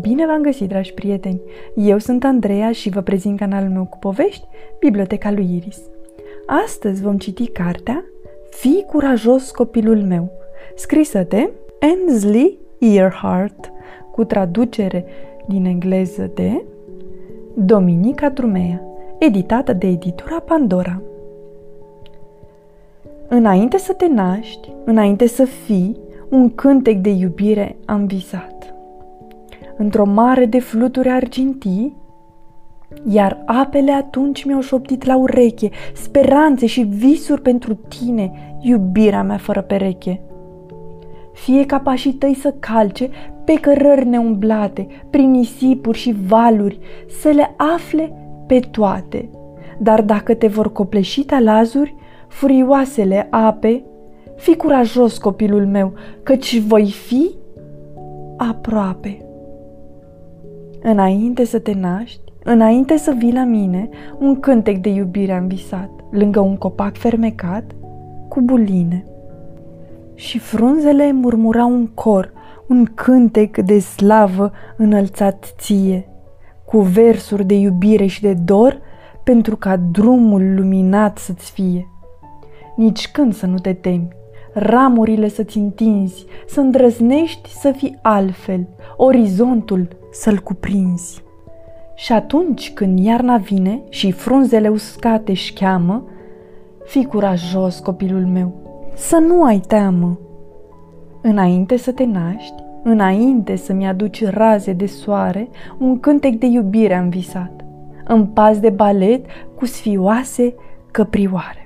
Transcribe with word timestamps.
Bine 0.00 0.26
v-am 0.26 0.42
găsit, 0.42 0.68
dragi 0.68 0.92
prieteni! 0.92 1.40
Eu 1.74 1.98
sunt 1.98 2.24
Andreea 2.24 2.72
și 2.72 2.88
vă 2.88 3.00
prezint 3.00 3.38
canalul 3.38 3.70
meu 3.70 3.84
cu 3.84 3.98
povești, 3.98 4.46
Biblioteca 4.78 5.30
lui 5.30 5.54
Iris. 5.56 5.78
Astăzi 6.64 7.02
vom 7.02 7.18
citi 7.18 7.46
cartea 7.46 8.04
Fii 8.50 8.84
curajos 8.86 9.50
copilul 9.50 10.02
meu, 10.02 10.30
scrisă 10.76 11.26
de 11.28 11.50
Ensley 11.78 12.58
Earhart, 12.78 13.72
cu 14.10 14.24
traducere 14.24 15.04
din 15.46 15.64
engleză 15.64 16.30
de 16.34 16.64
Dominica 17.54 18.28
Drumea, 18.28 18.82
editată 19.18 19.72
de 19.72 19.86
editura 19.86 20.40
Pandora. 20.40 21.02
Înainte 23.28 23.78
să 23.78 23.92
te 23.92 24.06
naști, 24.06 24.72
înainte 24.84 25.26
să 25.26 25.44
fii, 25.44 25.96
un 26.28 26.54
cântec 26.54 26.96
de 26.96 27.10
iubire 27.10 27.76
am 27.84 28.06
visat. 28.06 28.63
Într-o 29.76 30.04
mare 30.04 30.46
de 30.46 30.60
fluturi 30.60 31.08
argintii, 31.08 31.96
iar 33.08 33.42
apele 33.46 33.92
atunci 33.92 34.44
mi-au 34.44 34.60
șoptit 34.60 35.04
la 35.04 35.16
ureche 35.16 35.70
speranțe 35.94 36.66
și 36.66 36.82
visuri 36.82 37.42
pentru 37.42 37.74
tine, 37.74 38.32
iubirea 38.60 39.22
mea 39.22 39.36
fără 39.36 39.62
pereche. 39.62 40.22
Fie 41.32 41.66
ca 41.66 41.78
pașii 41.78 42.12
tăi 42.12 42.34
să 42.34 42.54
calce 42.58 43.10
pe 43.44 43.54
cărări 43.54 44.06
neumblate, 44.06 44.86
prin 45.10 45.30
nisipuri 45.30 45.98
și 45.98 46.14
valuri, 46.26 46.78
să 47.20 47.28
le 47.28 47.54
afle 47.74 48.12
pe 48.46 48.60
toate. 48.70 49.30
Dar 49.78 50.02
dacă 50.02 50.34
te 50.34 50.46
vor 50.46 50.72
copleși 50.72 51.24
talazuri, 51.24 51.94
furioasele 52.28 53.26
ape, 53.30 53.84
fi 54.36 54.56
curajos, 54.56 55.18
copilul 55.18 55.66
meu, 55.66 55.92
căci 56.22 56.60
voi 56.60 56.90
fi 56.90 57.30
aproape. 58.36 59.18
Înainte 60.86 61.44
să 61.44 61.58
te 61.58 61.72
naști, 61.72 62.20
înainte 62.42 62.96
să 62.96 63.14
vii 63.18 63.32
la 63.32 63.44
mine, 63.44 63.88
un 64.18 64.40
cântec 64.40 64.78
de 64.78 64.88
iubire 64.88 65.32
am 65.32 65.46
visat, 65.46 65.90
lângă 66.10 66.40
un 66.40 66.56
copac 66.56 66.96
fermecat, 66.96 67.64
cu 68.28 68.40
buline. 68.40 69.06
Și 70.14 70.38
frunzele 70.38 71.12
murmurau 71.12 71.70
un 71.70 71.86
cor, 71.86 72.32
un 72.68 72.84
cântec 72.94 73.58
de 73.58 73.78
slavă 73.78 74.52
înălțat 74.76 75.54
ție, 75.58 76.08
cu 76.64 76.78
versuri 76.78 77.44
de 77.44 77.54
iubire 77.54 78.06
și 78.06 78.22
de 78.22 78.34
dor, 78.34 78.80
pentru 79.22 79.56
ca 79.56 79.76
drumul 79.76 80.54
luminat 80.54 81.18
să-ți 81.18 81.50
fie. 81.50 81.88
Nici 82.76 83.10
când 83.10 83.34
să 83.34 83.46
nu 83.46 83.58
te 83.58 83.72
temi, 83.72 84.08
ramurile 84.54 85.28
să-ți 85.28 85.58
întinzi, 85.58 86.26
să 86.46 86.60
îndrăznești 86.60 87.48
să 87.48 87.70
fii 87.70 87.98
altfel, 88.02 88.66
orizontul 88.96 89.88
să-l 90.12 90.38
cuprinzi. 90.38 91.22
Și 91.94 92.12
atunci 92.12 92.72
când 92.72 92.98
iarna 92.98 93.36
vine 93.36 93.82
și 93.88 94.10
frunzele 94.10 94.68
uscate 94.68 95.30
își 95.30 95.52
cheamă, 95.52 96.04
fii 96.84 97.04
curajos, 97.04 97.78
copilul 97.78 98.26
meu, 98.26 98.52
să 98.94 99.16
nu 99.16 99.44
ai 99.44 99.58
teamă. 99.58 100.18
Înainte 101.20 101.76
să 101.76 101.92
te 101.92 102.04
naști, 102.04 102.54
înainte 102.82 103.56
să-mi 103.56 103.86
aduci 103.86 104.26
raze 104.26 104.72
de 104.72 104.86
soare, 104.86 105.48
un 105.78 106.00
cântec 106.00 106.34
de 106.34 106.46
iubire 106.46 106.94
am 106.94 107.08
visat, 107.08 107.64
în 108.06 108.26
pas 108.26 108.58
de 108.58 108.70
balet 108.70 109.26
cu 109.54 109.66
sfioase 109.66 110.54
căprioare. 110.90 111.63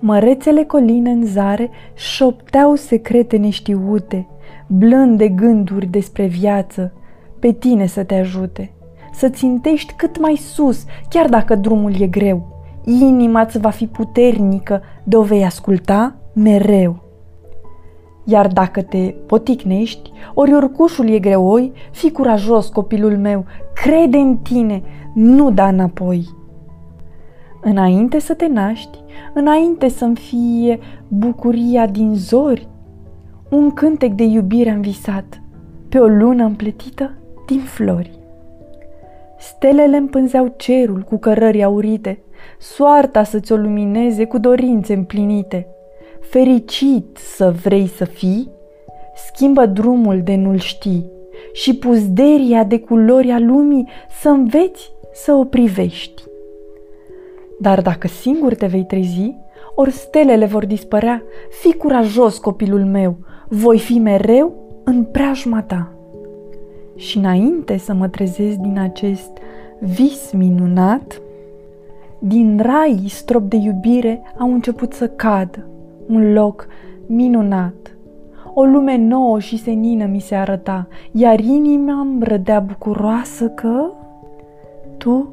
Mărețele 0.00 0.64
coline 0.64 1.10
în 1.10 1.26
zare 1.26 1.70
șopteau 1.94 2.74
secrete 2.74 3.36
neștiute, 3.36 4.28
blânde 4.66 5.28
gânduri 5.28 5.86
despre 5.86 6.26
viață, 6.26 6.92
pe 7.38 7.52
tine 7.52 7.86
să 7.86 8.04
te 8.04 8.14
ajute, 8.14 8.72
să 9.12 9.28
țintești 9.28 9.92
cât 9.96 10.20
mai 10.20 10.36
sus, 10.36 10.84
chiar 11.08 11.28
dacă 11.28 11.54
drumul 11.54 12.00
e 12.00 12.06
greu. 12.06 12.56
Inima 12.84 13.40
îți 13.40 13.58
va 13.58 13.70
fi 13.70 13.86
puternică, 13.86 14.82
de 15.04 15.16
o 15.16 15.22
vei 15.22 15.44
asculta 15.44 16.14
mereu. 16.32 16.96
Iar 18.24 18.46
dacă 18.46 18.82
te 18.82 19.14
poticnești, 19.26 20.10
ori 20.34 20.54
orcușul 20.54 21.08
e 21.08 21.18
greoi, 21.18 21.72
fi 21.90 22.10
curajos, 22.10 22.68
copilul 22.68 23.16
meu, 23.16 23.44
crede 23.74 24.16
în 24.16 24.36
tine, 24.36 24.82
nu 25.14 25.50
da 25.50 25.68
înapoi. 25.68 26.28
Înainte 27.60 28.18
să 28.18 28.34
te 28.34 28.46
naști, 28.46 28.98
înainte 29.34 29.88
să-mi 29.88 30.16
fie 30.16 30.78
bucuria 31.08 31.86
din 31.86 32.14
zori, 32.14 32.68
un 33.50 33.70
cântec 33.70 34.12
de 34.12 34.24
iubire 34.24 34.70
am 34.70 34.80
visat, 34.80 35.42
pe 35.88 35.98
o 35.98 36.06
lună 36.06 36.44
împletită 36.44 37.14
din 37.46 37.60
flori. 37.60 38.18
Stelele 39.38 39.96
împânzeau 39.96 40.54
cerul 40.56 41.00
cu 41.00 41.16
cărări 41.16 41.64
aurite, 41.64 42.22
soarta 42.58 43.22
să-ți 43.22 43.52
o 43.52 43.56
lumineze 43.56 44.24
cu 44.24 44.38
dorințe 44.38 44.94
împlinite. 44.94 45.66
Fericit 46.20 47.16
să 47.16 47.54
vrei 47.62 47.86
să 47.86 48.04
fii, 48.04 48.50
schimbă 49.26 49.66
drumul 49.66 50.20
de 50.22 50.34
nu-l 50.34 50.58
știi 50.58 51.10
și 51.52 51.76
puzderia 51.76 52.64
de 52.64 52.78
culori 52.78 53.30
a 53.30 53.38
lumii 53.38 53.88
să 54.20 54.28
înveți 54.28 54.92
să 55.12 55.32
o 55.32 55.44
privești. 55.44 56.27
Dar 57.58 57.82
dacă 57.82 58.08
singur 58.08 58.54
te 58.54 58.66
vei 58.66 58.84
trezi, 58.84 59.36
ori 59.74 59.90
stelele 59.90 60.46
vor 60.46 60.66
dispărea, 60.66 61.22
fi 61.60 61.74
curajos, 61.74 62.38
copilul 62.38 62.84
meu, 62.84 63.16
voi 63.48 63.78
fi 63.78 63.98
mereu 63.98 64.52
în 64.84 65.04
preajma 65.04 65.62
ta. 65.62 65.92
Și 66.96 67.18
înainte 67.18 67.76
să 67.76 67.94
mă 67.94 68.08
trezesc 68.08 68.56
din 68.56 68.78
acest 68.78 69.30
vis 69.80 70.32
minunat, 70.32 71.20
din 72.18 72.60
rai 72.62 73.04
strop 73.08 73.42
de 73.42 73.56
iubire 73.56 74.22
au 74.38 74.52
început 74.52 74.92
să 74.92 75.08
cadă, 75.08 75.66
un 76.08 76.32
loc 76.32 76.66
minunat. 77.06 77.96
O 78.54 78.64
lume 78.64 78.96
nouă 78.96 79.38
și 79.38 79.58
senină 79.58 80.06
mi 80.06 80.20
se 80.20 80.34
arăta, 80.34 80.88
iar 81.12 81.38
inima 81.40 82.00
îmi 82.00 82.24
rădea 82.24 82.60
bucuroasă 82.60 83.48
că 83.48 83.90
tu 84.96 85.32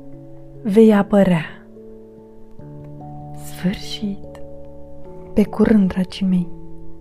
vei 0.64 0.94
apărea 0.94 1.65
sfârșit. 3.74 4.42
Pe 5.34 5.44
curând, 5.44 5.88
dragii 5.88 6.26
mei, 6.26 6.48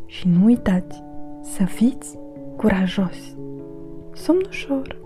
și 0.06 0.28
nu 0.28 0.44
uitați 0.44 1.02
să 1.42 1.64
fiți 1.64 2.18
curajoși. 2.56 3.34
Somn 4.12 4.44
ușor! 4.48 5.03